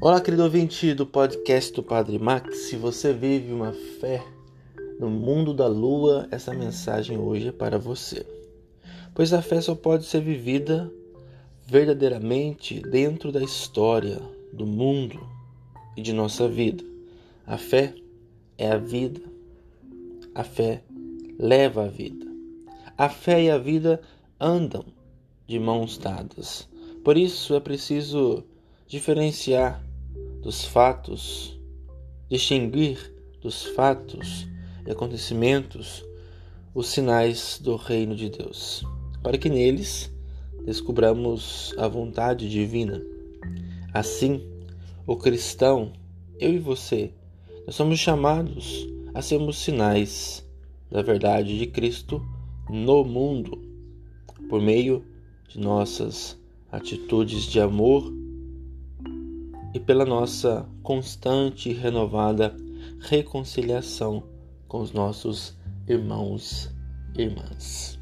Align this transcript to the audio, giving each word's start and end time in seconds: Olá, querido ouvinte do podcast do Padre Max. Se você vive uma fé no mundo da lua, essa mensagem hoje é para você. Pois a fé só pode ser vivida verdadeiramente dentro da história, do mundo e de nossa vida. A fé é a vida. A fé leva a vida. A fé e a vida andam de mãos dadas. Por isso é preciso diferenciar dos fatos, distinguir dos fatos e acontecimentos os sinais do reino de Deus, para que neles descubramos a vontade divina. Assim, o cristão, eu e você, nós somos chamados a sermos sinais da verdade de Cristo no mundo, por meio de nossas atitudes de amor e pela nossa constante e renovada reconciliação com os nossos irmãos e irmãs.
Olá, 0.00 0.20
querido 0.20 0.44
ouvinte 0.44 0.94
do 0.94 1.04
podcast 1.04 1.72
do 1.72 1.82
Padre 1.82 2.20
Max. 2.20 2.68
Se 2.68 2.76
você 2.76 3.12
vive 3.12 3.52
uma 3.52 3.72
fé 4.00 4.24
no 5.00 5.10
mundo 5.10 5.52
da 5.52 5.66
lua, 5.66 6.28
essa 6.30 6.54
mensagem 6.54 7.18
hoje 7.18 7.48
é 7.48 7.52
para 7.52 7.80
você. 7.80 8.24
Pois 9.12 9.32
a 9.32 9.42
fé 9.42 9.60
só 9.60 9.74
pode 9.74 10.04
ser 10.04 10.20
vivida 10.20 10.88
verdadeiramente 11.66 12.80
dentro 12.80 13.32
da 13.32 13.42
história, 13.42 14.22
do 14.52 14.64
mundo 14.64 15.18
e 15.96 16.00
de 16.00 16.12
nossa 16.12 16.46
vida. 16.46 16.84
A 17.44 17.58
fé 17.58 17.92
é 18.56 18.70
a 18.70 18.78
vida. 18.78 19.20
A 20.32 20.44
fé 20.44 20.80
leva 21.36 21.86
a 21.86 21.88
vida. 21.88 22.24
A 22.96 23.08
fé 23.08 23.42
e 23.42 23.50
a 23.50 23.58
vida 23.58 24.00
andam 24.38 24.84
de 25.44 25.58
mãos 25.58 25.98
dadas. 25.98 26.68
Por 27.02 27.18
isso 27.18 27.52
é 27.56 27.58
preciso 27.58 28.44
diferenciar 28.86 29.87
dos 30.42 30.64
fatos, 30.64 31.58
distinguir 32.28 33.12
dos 33.40 33.64
fatos 33.64 34.46
e 34.86 34.90
acontecimentos 34.90 36.04
os 36.74 36.88
sinais 36.88 37.58
do 37.62 37.76
reino 37.76 38.14
de 38.14 38.30
Deus, 38.30 38.84
para 39.22 39.38
que 39.38 39.48
neles 39.48 40.12
descubramos 40.64 41.74
a 41.78 41.88
vontade 41.88 42.48
divina. 42.48 43.02
Assim, 43.92 44.42
o 45.06 45.16
cristão, 45.16 45.92
eu 46.38 46.52
e 46.52 46.58
você, 46.58 47.12
nós 47.66 47.74
somos 47.74 47.98
chamados 47.98 48.86
a 49.14 49.22
sermos 49.22 49.58
sinais 49.58 50.46
da 50.90 51.02
verdade 51.02 51.58
de 51.58 51.66
Cristo 51.66 52.22
no 52.68 53.04
mundo, 53.04 53.60
por 54.48 54.60
meio 54.60 55.04
de 55.48 55.58
nossas 55.58 56.38
atitudes 56.70 57.44
de 57.44 57.60
amor 57.60 58.12
e 59.74 59.80
pela 59.80 60.04
nossa 60.04 60.68
constante 60.82 61.70
e 61.70 61.74
renovada 61.74 62.56
reconciliação 63.00 64.22
com 64.66 64.80
os 64.80 64.92
nossos 64.92 65.56
irmãos 65.86 66.70
e 67.16 67.22
irmãs. 67.22 67.98